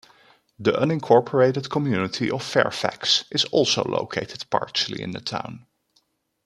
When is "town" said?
5.21-5.67